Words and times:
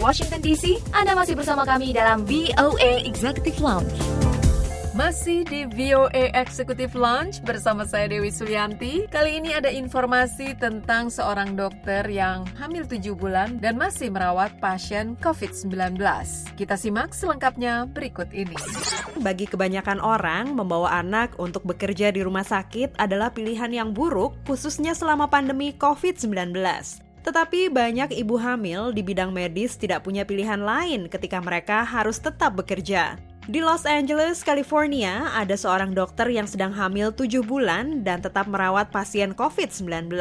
Washington 0.00 0.40
DC. 0.40 0.80
Anda 0.96 1.12
masih 1.12 1.36
bersama 1.36 1.68
kami 1.68 1.92
dalam 1.92 2.24
VOA 2.24 3.04
Executive 3.04 3.60
Lounge. 3.60 3.92
Masih 4.96 5.44
di 5.44 5.68
VOA 5.68 6.32
Executive 6.34 6.96
Lounge 6.96 7.44
bersama 7.44 7.84
saya 7.84 8.08
Dewi 8.08 8.32
Sulianti. 8.32 9.04
Kali 9.12 9.38
ini 9.38 9.52
ada 9.52 9.68
informasi 9.68 10.56
tentang 10.56 11.12
seorang 11.12 11.52
dokter 11.52 12.04
yang 12.08 12.48
hamil 12.56 12.88
7 12.88 13.12
bulan 13.12 13.60
dan 13.60 13.76
masih 13.76 14.08
merawat 14.08 14.56
pasien 14.58 15.20
COVID-19. 15.20 16.00
Kita 16.56 16.74
simak 16.80 17.12
selengkapnya 17.12 17.84
berikut 17.88 18.32
ini. 18.32 18.56
Bagi 19.20 19.44
kebanyakan 19.48 20.00
orang, 20.00 20.56
membawa 20.56 20.96
anak 20.96 21.36
untuk 21.36 21.64
bekerja 21.68 22.08
di 22.08 22.24
rumah 22.24 22.44
sakit 22.44 22.96
adalah 22.96 23.36
pilihan 23.36 23.70
yang 23.72 23.92
buruk, 23.92 24.32
khususnya 24.48 24.96
selama 24.96 25.28
pandemi 25.28 25.76
COVID-19. 25.76 26.56
Tetapi 27.20 27.68
banyak 27.68 28.16
ibu 28.16 28.40
hamil 28.40 28.96
di 28.96 29.04
bidang 29.04 29.28
medis 29.28 29.76
tidak 29.76 30.08
punya 30.08 30.24
pilihan 30.24 30.60
lain 30.60 31.06
ketika 31.12 31.40
mereka 31.40 31.84
harus 31.84 32.16
tetap 32.16 32.56
bekerja. 32.56 33.20
Di 33.50 33.58
Los 33.58 33.82
Angeles, 33.82 34.46
California, 34.46 35.32
ada 35.34 35.58
seorang 35.58 35.90
dokter 35.90 36.28
yang 36.30 36.46
sedang 36.46 36.70
hamil 36.70 37.10
7 37.10 37.42
bulan 37.42 38.06
dan 38.06 38.22
tetap 38.22 38.46
merawat 38.46 38.94
pasien 38.94 39.34
COVID-19. 39.34 40.12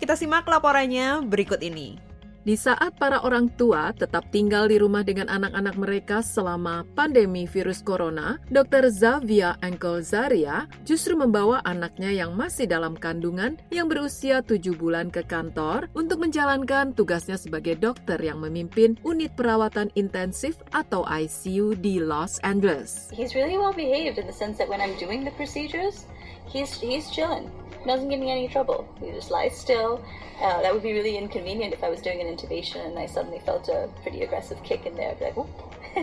Kita 0.00 0.16
simak 0.16 0.48
laporannya 0.48 1.20
berikut 1.28 1.60
ini. 1.60 2.09
Di 2.50 2.58
saat 2.58 2.98
para 2.98 3.22
orang 3.22 3.46
tua 3.54 3.94
tetap 3.94 4.26
tinggal 4.34 4.66
di 4.66 4.82
rumah 4.82 5.06
dengan 5.06 5.30
anak-anak 5.30 5.78
mereka 5.78 6.18
selama 6.18 6.82
pandemi 6.98 7.46
virus 7.46 7.78
corona, 7.78 8.42
Dr. 8.50 8.90
Zavia 8.90 9.54
Zaria 10.02 10.66
justru 10.82 11.14
membawa 11.14 11.62
anaknya 11.62 12.10
yang 12.10 12.34
masih 12.34 12.66
dalam 12.66 12.98
kandungan 12.98 13.54
yang 13.70 13.86
berusia 13.86 14.42
tujuh 14.42 14.74
bulan 14.74 15.14
ke 15.14 15.22
kantor 15.22 15.86
untuk 15.94 16.26
menjalankan 16.26 16.90
tugasnya 16.90 17.38
sebagai 17.38 17.78
dokter 17.78 18.18
yang 18.18 18.42
memimpin 18.42 18.98
unit 19.06 19.30
perawatan 19.38 19.86
intensif 19.94 20.58
atau 20.74 21.06
ICU 21.06 21.78
di 21.78 22.02
Los 22.02 22.42
Angeles. 22.42 23.14
He's 23.14 23.38
really 23.38 23.62
well 23.62 23.70
behaved 23.70 24.18
in 24.18 24.26
the 24.26 24.34
sense 24.34 24.58
that 24.58 24.66
when 24.66 24.82
I'm 24.82 24.98
doing 24.98 25.22
the 25.22 25.30
procedures, 25.38 26.02
he's 26.50 26.74
he's 26.82 27.14
chilling. 27.14 27.46
Doesn't 27.86 28.08
give 28.08 28.20
me 28.20 28.30
any 28.30 28.48
trouble. 28.48 28.88
He 29.00 29.10
just 29.12 29.30
lies 29.30 29.56
still. 29.56 30.00
Uh, 30.40 30.60
that 30.62 30.72
would 30.72 30.82
be 30.82 30.92
really 30.92 31.16
inconvenient 31.16 31.72
if 31.72 31.84
I 31.84 31.88
was 31.88 32.00
doing 32.00 32.20
an 32.20 32.28
intubation 32.28 32.84
and 32.86 32.98
I 32.98 33.06
suddenly 33.06 33.40
felt 33.44 33.68
a 33.68 33.88
pretty 34.02 34.22
aggressive 34.22 34.62
kick 34.64 34.86
in 34.86 34.96
there. 34.96 35.10
I'd 35.10 35.18
be 35.18 35.24
like, 35.26 35.36
whoop. 35.36 35.52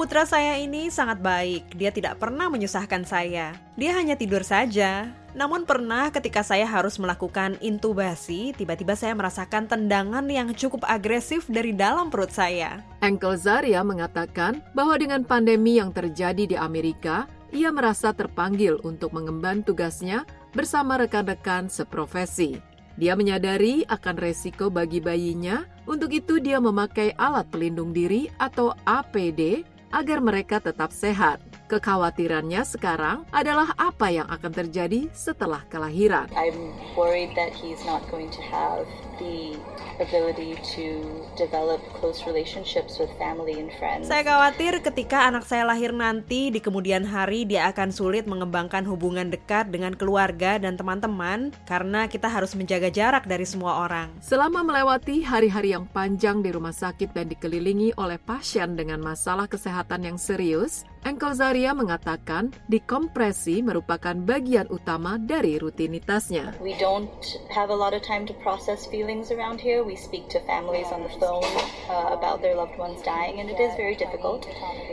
Putra 0.00 0.24
saya 0.24 0.56
ini 0.56 0.88
sangat 0.88 1.20
baik. 1.20 1.76
Dia 1.76 1.92
tidak 1.92 2.16
pernah 2.16 2.48
menyusahkan 2.48 3.04
saya. 3.04 3.52
Dia 3.76 3.92
hanya 3.92 4.16
tidur 4.16 4.40
saja. 4.40 5.12
Namun 5.32 5.64
pernah 5.64 6.12
ketika 6.12 6.44
saya 6.44 6.68
harus 6.68 7.00
melakukan 7.00 7.56
intubasi, 7.64 8.52
tiba-tiba 8.52 8.92
saya 8.92 9.16
merasakan 9.16 9.64
tendangan 9.64 10.24
yang 10.28 10.52
cukup 10.52 10.84
agresif 10.84 11.48
dari 11.48 11.72
dalam 11.72 12.12
perut 12.12 12.32
saya. 12.32 12.84
Ankle 13.00 13.40
Zaria 13.40 13.80
mengatakan 13.80 14.60
bahwa 14.76 14.96
dengan 15.00 15.24
pandemi 15.24 15.80
yang 15.80 15.88
terjadi 15.88 16.44
di 16.44 16.56
Amerika, 16.56 17.28
ia 17.52 17.68
merasa 17.68 18.12
terpanggil 18.16 18.80
untuk 18.84 19.12
mengemban 19.12 19.60
tugasnya 19.64 20.24
bersama 20.52 21.00
rekan-rekan 21.00 21.68
seprofesi. 21.68 22.60
Dia 22.96 23.16
menyadari 23.16 23.88
akan 23.88 24.16
resiko 24.20 24.68
bagi 24.68 25.00
bayinya, 25.00 25.64
untuk 25.88 26.12
itu 26.12 26.36
dia 26.38 26.60
memakai 26.60 27.16
alat 27.16 27.48
pelindung 27.48 27.90
diri 27.90 28.28
atau 28.36 28.76
APD 28.84 29.64
agar 29.92 30.20
mereka 30.20 30.60
tetap 30.60 30.92
sehat. 30.92 31.40
Kekhawatirannya 31.72 32.68
sekarang 32.68 33.24
adalah 33.32 33.72
apa 33.80 34.12
yang 34.12 34.28
akan 34.28 34.52
terjadi 34.52 35.08
setelah 35.16 35.64
kelahiran. 35.72 36.28
I'm 36.36 36.76
worried 36.92 37.32
that 37.32 37.56
he's 37.56 37.80
not 37.88 38.04
going 38.12 38.28
to 38.28 38.42
have 38.44 38.84
the 39.16 39.56
ability 39.96 40.60
to 40.76 41.00
develop 41.40 41.80
close 41.96 42.28
relationships 42.28 43.00
with 43.00 43.08
family 43.16 43.56
and 43.56 43.72
friends. 43.80 44.12
Saya 44.12 44.20
khawatir 44.20 44.84
ketika 44.84 45.24
anak 45.24 45.48
saya 45.48 45.64
lahir 45.64 45.96
nanti 45.96 46.52
di 46.52 46.60
kemudian 46.60 47.08
hari 47.08 47.48
dia 47.48 47.72
akan 47.72 47.88
sulit 47.88 48.28
mengembangkan 48.28 48.84
hubungan 48.84 49.32
dekat 49.32 49.72
dengan 49.72 49.96
keluarga 49.96 50.60
dan 50.60 50.76
teman-teman 50.76 51.56
karena 51.64 52.04
kita 52.04 52.28
harus 52.28 52.52
menjaga 52.52 52.92
jarak 52.92 53.24
dari 53.24 53.48
semua 53.48 53.88
orang. 53.88 54.12
Selama 54.20 54.60
melewati 54.60 55.24
hari-hari 55.24 55.72
yang 55.72 55.88
panjang 55.88 56.44
di 56.44 56.52
rumah 56.52 56.76
sakit 56.76 57.16
dan 57.16 57.32
dikelilingi 57.32 57.96
oleh 57.96 58.20
pasien 58.20 58.76
dengan 58.76 59.00
masalah 59.00 59.48
kesehatan 59.48 60.04
yang 60.04 60.20
serius, 60.20 60.84
Engkel 61.02 61.34
Zaria 61.34 61.74
mengatakan 61.74 62.54
dikompresi 62.70 63.58
merupakan 63.58 64.14
bagian 64.14 64.70
utama 64.70 65.18
dari 65.18 65.58
rutinitasnya. 65.58 66.54
We 66.62 66.78
don't 66.78 67.10
have 67.50 67.74
a 67.74 67.78
lot 67.78 67.90
of 67.90 68.06
time 68.06 68.22
to 68.30 68.34
process 68.38 68.86
feelings 68.86 69.34
around 69.34 69.58
here. 69.58 69.82
We 69.82 69.98
speak 69.98 70.30
to 70.30 70.38
families 70.46 70.86
on 70.94 71.02
the 71.02 71.10
phone 71.18 71.42
uh, 71.90 72.14
about 72.14 72.38
their 72.38 72.54
loved 72.54 72.78
ones 72.78 73.02
dying 73.02 73.42
and 73.42 73.50
it 73.50 73.58
is 73.58 73.74
very 73.74 73.98
difficult. 73.98 74.46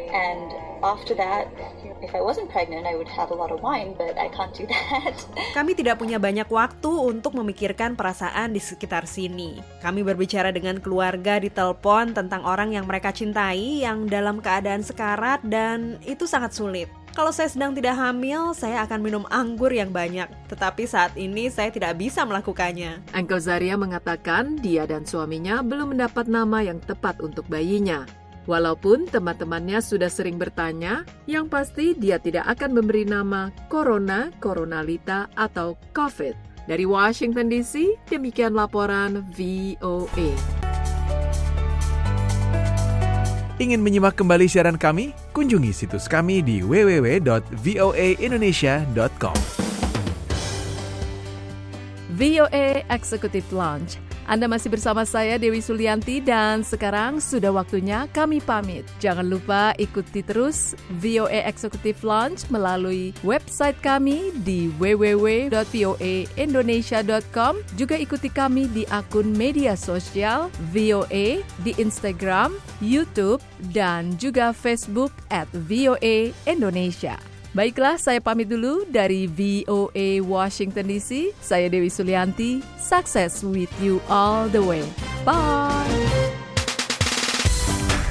And 0.10 0.50
after 0.82 1.16
that, 1.16 1.48
if 2.02 2.12
I 2.16 2.22
wasn't 2.24 2.50
pregnant, 2.52 2.88
I 2.88 2.96
would 2.96 3.10
have 3.12 3.32
a 3.32 3.38
lot 3.38 3.52
of 3.52 3.60
wine, 3.62 3.96
but 3.96 4.16
I 4.16 4.32
can't 4.32 4.52
do 4.56 4.66
that. 4.74 5.16
Kami 5.56 5.76
tidak 5.76 6.00
punya 6.00 6.18
banyak 6.18 6.48
waktu 6.48 6.92
untuk 6.92 7.36
memikirkan 7.36 7.96
perasaan 8.00 8.56
di 8.56 8.62
sekitar 8.62 9.06
sini. 9.06 9.60
Kami 9.84 10.04
berbicara 10.04 10.50
dengan 10.52 10.80
keluarga 10.80 11.40
di 11.40 11.52
telepon 11.52 12.16
tentang 12.16 12.44
orang 12.48 12.76
yang 12.76 12.88
mereka 12.88 13.12
cintai 13.12 13.84
yang 13.84 14.08
dalam 14.08 14.40
keadaan 14.40 14.82
sekarat 14.84 15.44
dan 15.46 16.00
itu 16.08 16.26
sangat 16.26 16.56
sulit. 16.56 16.90
Kalau 17.10 17.34
saya 17.34 17.50
sedang 17.50 17.74
tidak 17.74 17.98
hamil, 17.98 18.54
saya 18.56 18.86
akan 18.86 19.02
minum 19.02 19.24
anggur 19.34 19.74
yang 19.74 19.90
banyak. 19.90 20.30
Tetapi 20.48 20.88
saat 20.88 21.18
ini 21.18 21.50
saya 21.50 21.74
tidak 21.74 21.98
bisa 21.98 22.24
melakukannya. 22.24 23.02
Uncle 23.12 23.42
Zaria 23.42 23.76
mengatakan 23.76 24.56
dia 24.62 24.86
dan 24.86 25.04
suaminya 25.04 25.60
belum 25.66 25.98
mendapat 25.98 26.30
nama 26.30 26.62
yang 26.64 26.78
tepat 26.80 27.20
untuk 27.20 27.50
bayinya. 27.50 28.06
Walaupun 28.50 29.06
teman-temannya 29.06 29.78
sudah 29.78 30.10
sering 30.10 30.42
bertanya, 30.42 31.06
yang 31.30 31.46
pasti 31.46 31.94
dia 31.94 32.18
tidak 32.18 32.50
akan 32.58 32.82
memberi 32.82 33.06
nama 33.06 33.54
Corona, 33.70 34.34
Coronalita, 34.42 35.30
atau 35.38 35.78
COVID. 35.94 36.66
Dari 36.66 36.82
Washington 36.82 37.46
DC, 37.46 37.94
demikian 38.10 38.58
laporan 38.58 39.22
VOA. 39.38 40.34
Ingin 43.62 43.86
menyimak 43.86 44.18
kembali 44.18 44.50
siaran 44.50 44.82
kami? 44.82 45.14
Kunjungi 45.30 45.70
situs 45.70 46.10
kami 46.10 46.42
di 46.42 46.66
www.voaindonesia.com. 46.66 49.38
VOA 52.18 52.82
Executive 52.90 53.46
Launch 53.54 54.09
anda 54.30 54.46
masih 54.46 54.70
bersama 54.70 55.10
saya 55.10 55.42
Dewi 55.42 55.58
Sulianti 55.58 56.22
dan 56.22 56.62
sekarang 56.62 57.18
sudah 57.18 57.50
waktunya 57.50 58.06
kami 58.14 58.38
pamit. 58.46 58.86
Jangan 59.02 59.26
lupa 59.26 59.74
ikuti 59.82 60.22
terus 60.22 60.78
VOA 61.02 61.50
Executive 61.50 61.98
Launch 62.06 62.46
melalui 62.54 63.10
website 63.26 63.82
kami 63.82 64.30
di 64.46 64.70
www.voaindonesia.com. 64.78 67.54
Juga 67.74 67.98
ikuti 67.98 68.30
kami 68.30 68.70
di 68.70 68.86
akun 68.94 69.34
media 69.34 69.74
sosial 69.74 70.54
VOA 70.70 71.42
di 71.66 71.72
Instagram, 71.82 72.54
YouTube, 72.86 73.42
dan 73.74 74.14
juga 74.22 74.54
Facebook 74.54 75.10
at 75.34 75.50
VOA 75.66 76.38
Indonesia. 76.46 77.39
Baiklah, 77.50 77.98
saya 77.98 78.22
pamit 78.22 78.46
dulu 78.46 78.86
dari 78.86 79.26
VOA 79.26 80.22
Washington 80.22 80.86
DC. 80.86 81.34
Saya 81.42 81.66
Dewi 81.66 81.90
Sulianti. 81.90 82.62
Success 82.78 83.42
with 83.42 83.74
you 83.82 83.98
all 84.06 84.46
the 84.54 84.62
way. 84.62 84.86
Bye. 85.26 85.90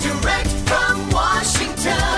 Direct 0.03 0.51
from 0.67 0.97
Washington. 1.15 2.18